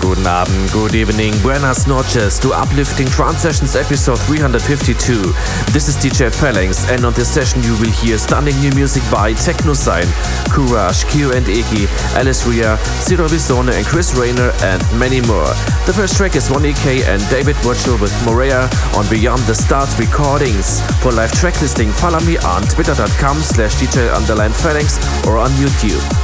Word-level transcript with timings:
Guten 0.00 0.26
Abend, 0.26 0.70
good 0.72 0.94
evening, 0.94 1.32
buenas 1.42 1.86
noches 1.86 2.38
to 2.38 2.52
Uplifting 2.52 3.08
Trance 3.08 3.38
Sessions 3.38 3.74
episode 3.74 4.20
352. 4.20 5.32
This 5.72 5.88
is 5.88 5.96
DJ 5.96 6.32
Phalanx 6.32 6.88
and 6.90 7.04
on 7.04 7.12
this 7.14 7.32
session 7.32 7.62
you 7.62 7.72
will 7.78 7.90
hear 7.90 8.16
stunning 8.16 8.58
new 8.60 8.70
music 8.72 9.02
by 9.10 9.32
tecnosine, 9.32 10.06
Courage, 10.50 11.04
Kiyoi 11.10 11.34
and 11.36 11.46
Eki, 11.46 11.88
Ellez 12.16 12.46
Ria, 12.46 12.76
Ciro 13.02 13.26
Visone 13.26 13.72
and 13.72 13.84
Chris 13.86 14.14
Raynor 14.14 14.52
and 14.62 14.82
many 14.98 15.20
more. 15.22 15.50
The 15.86 15.92
first 15.94 16.16
track 16.16 16.36
is 16.36 16.50
Ronny 16.50 16.74
K 16.74 17.02
and 17.04 17.20
David 17.28 17.56
Wurczel 17.66 18.00
with 18.00 18.14
Morea 18.24 18.70
on 18.94 19.08
Beyond 19.10 19.42
the 19.42 19.54
Stars 19.54 19.98
Recordings. 19.98 20.80
For 21.02 21.10
live 21.10 21.32
track 21.32 21.60
listing, 21.60 21.90
follow 21.90 22.20
me 22.20 22.38
on 22.38 22.62
twitter.com 22.62 23.38
slash 23.38 23.74
DJ 23.76 24.14
underline 24.14 24.52
Phalanx 24.52 24.98
or 25.26 25.36
on 25.38 25.50
YouTube. 25.58 26.23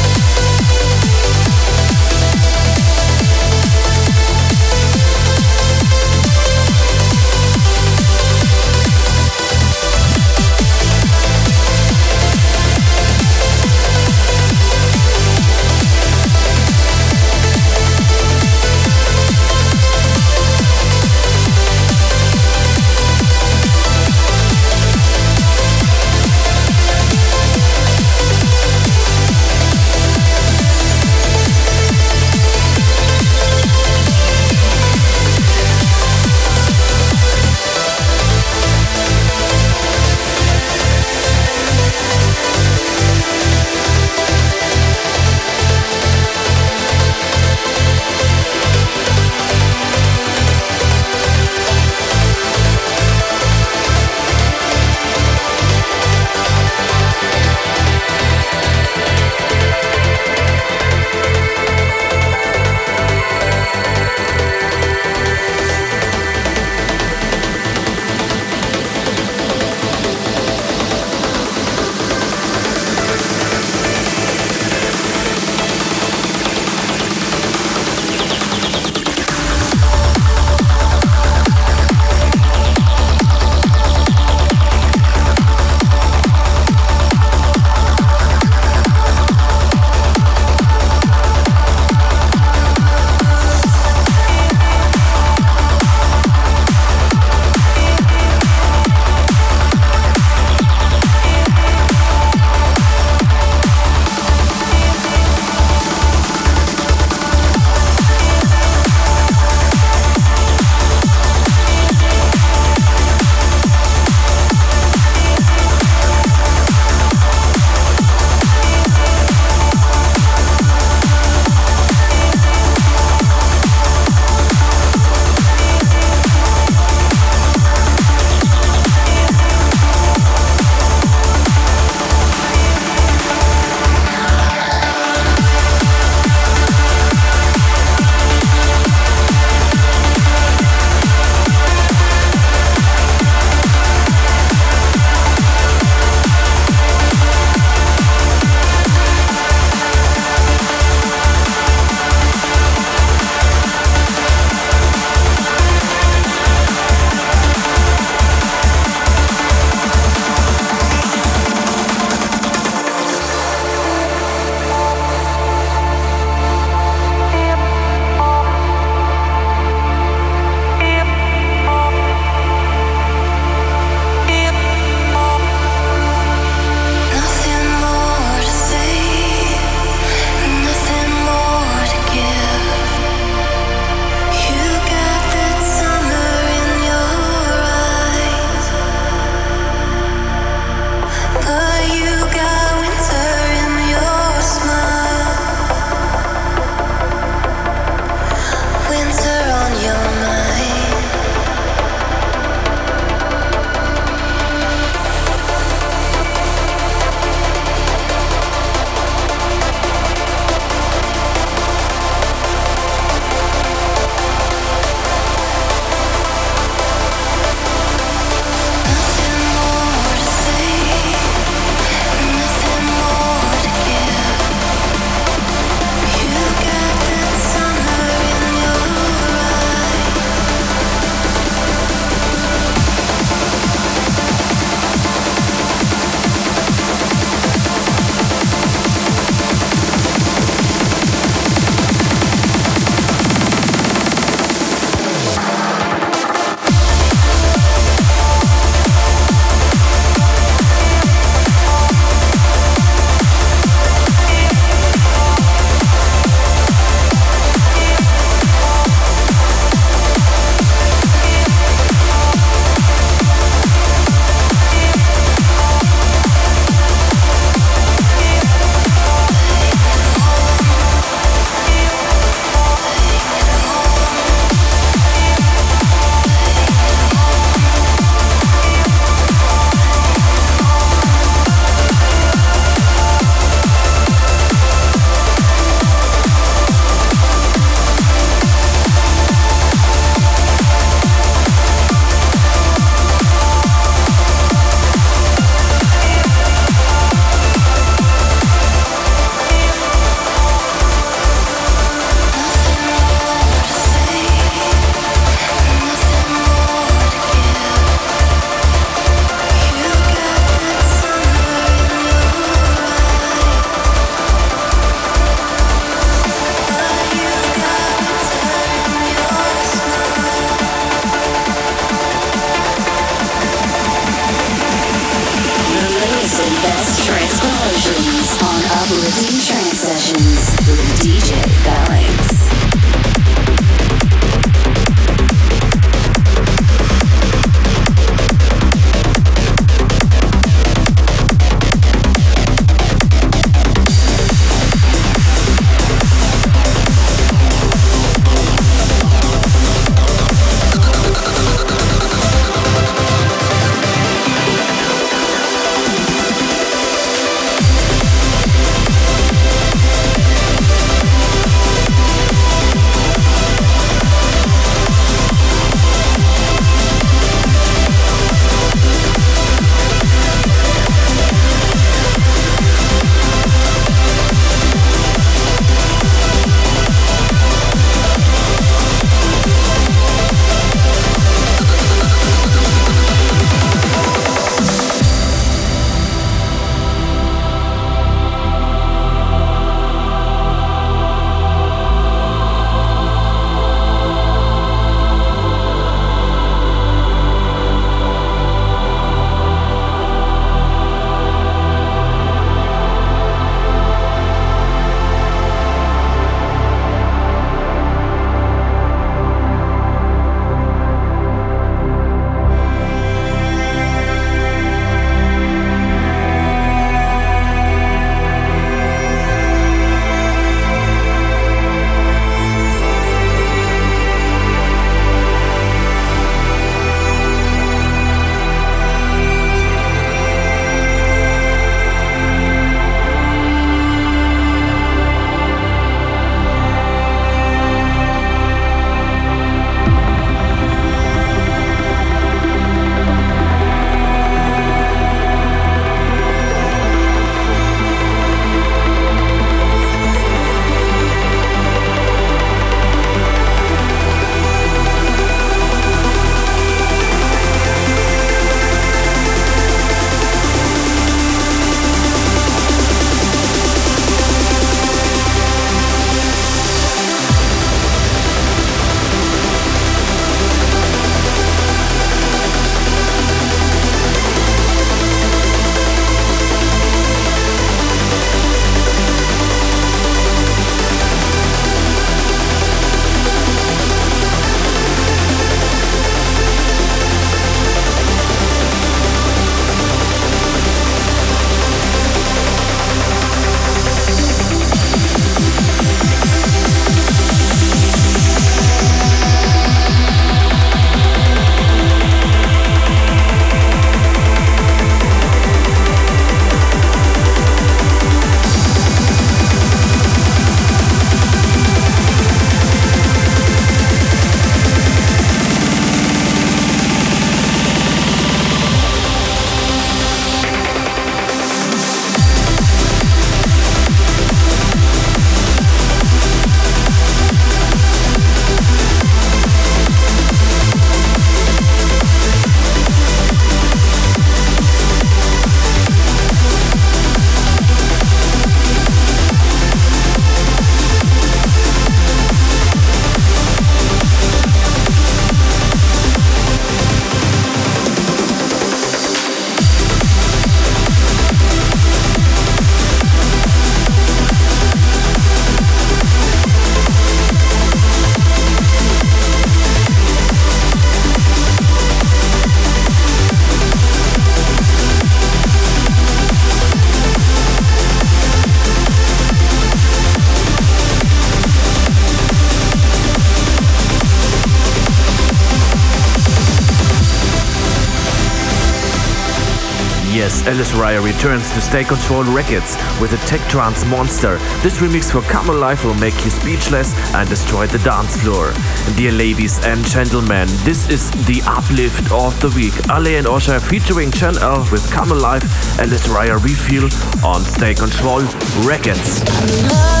Ellez 580.51 580.73
Ria 580.73 580.99
returns 580.99 581.49
to 581.53 581.61
State 581.61 581.87
Control 581.87 582.25
Records 582.25 582.75
with 582.99 583.13
a 583.13 583.25
tech 583.25 583.39
trance 583.49 583.85
monster. 583.85 584.37
This 584.61 584.79
remix 584.79 585.09
for 585.09 585.21
Come 585.21 585.49
Alive 585.49 585.81
will 585.85 585.93
make 585.93 586.25
you 586.25 586.29
speechless 586.29 586.93
and 587.15 587.29
destroy 587.29 587.67
the 587.67 587.77
dance 587.79 588.21
floor. 588.21 588.51
Dear 588.97 589.13
ladies 589.13 589.63
and 589.63 589.81
gentlemen, 589.85 590.49
this 590.65 590.89
is 590.89 591.09
the 591.25 591.41
uplift 591.45 592.11
of 592.11 592.37
the 592.41 592.49
week. 592.49 592.73
Aley 592.89 593.17
and 593.17 593.27
Oshay 593.27 593.61
featuring 593.61 594.11
Gen 594.11 594.37
L 594.39 594.67
with 594.73 594.85
Come 594.91 595.13
Alive, 595.13 595.43
Ellez 595.79 596.09
Ria 596.09 596.37
ReFeel 596.37 596.91
on 597.23 597.43
State 597.43 597.77
Control 597.77 598.19
Records. 598.67 600.00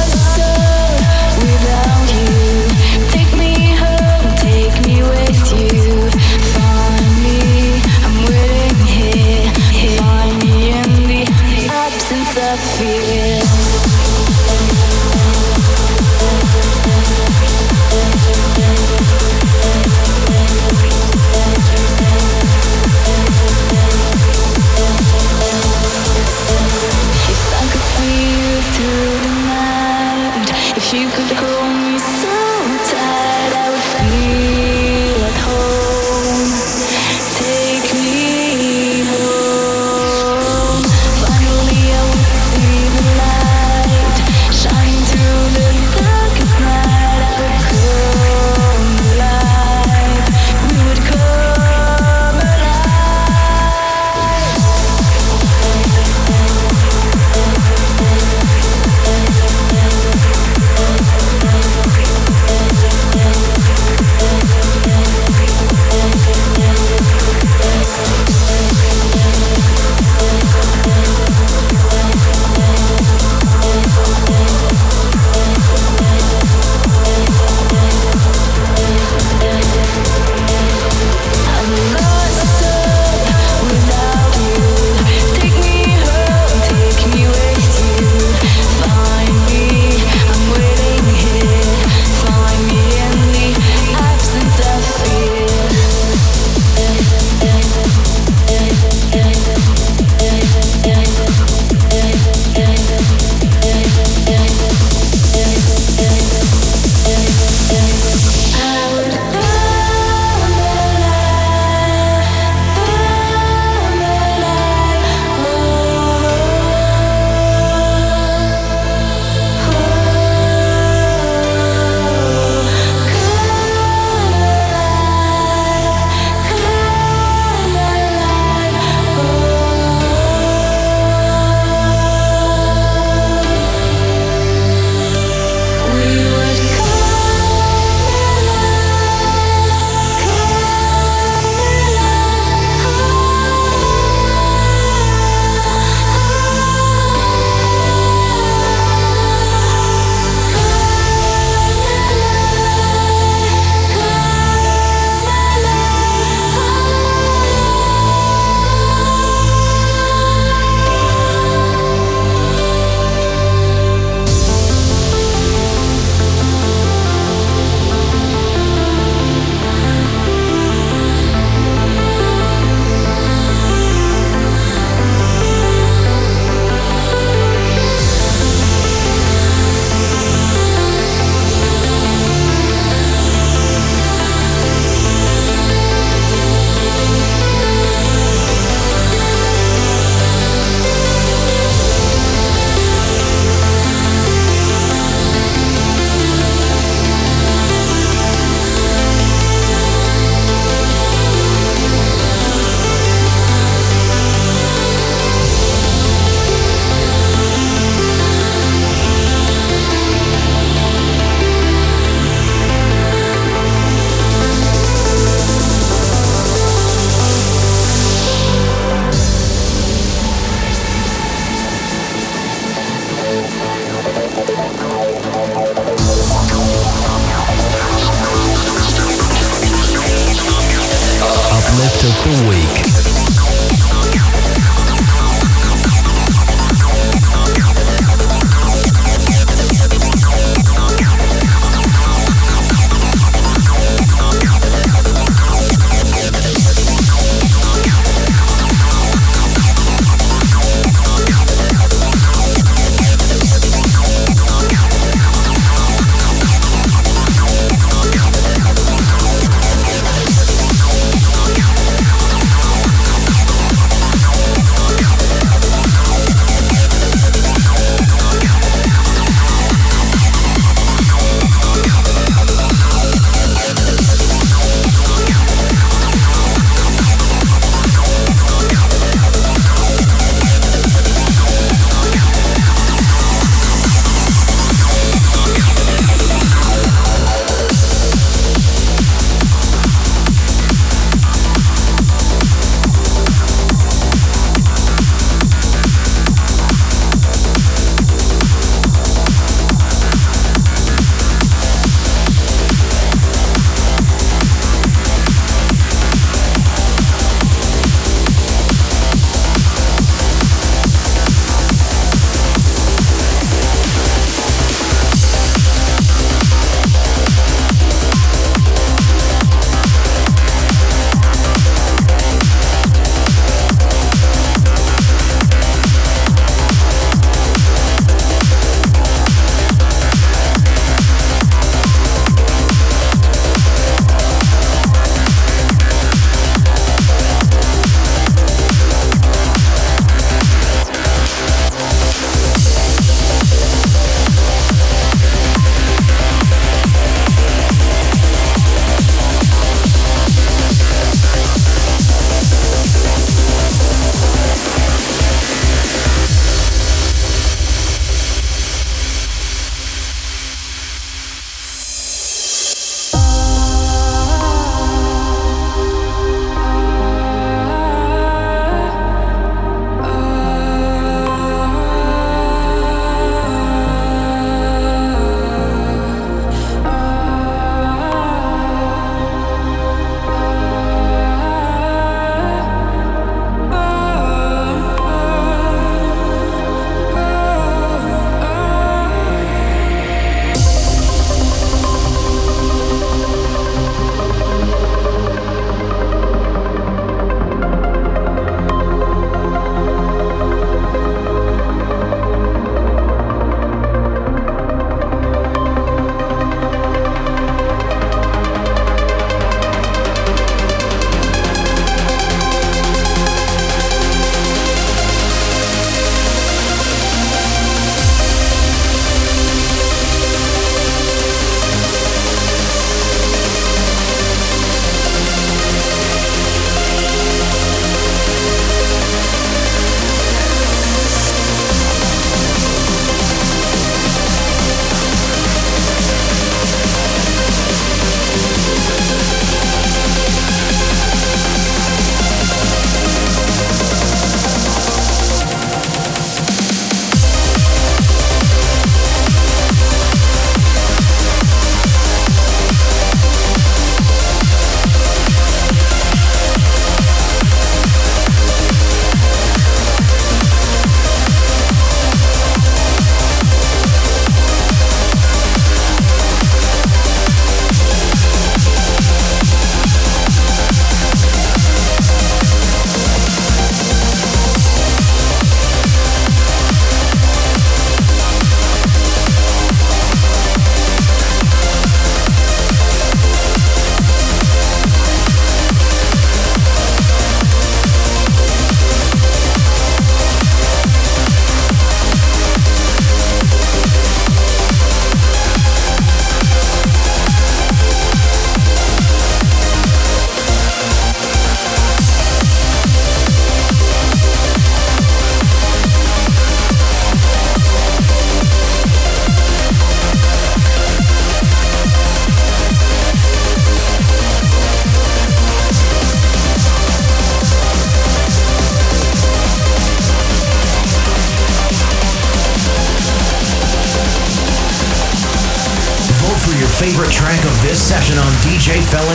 Favorite 528.61 528.85
track 528.91 529.10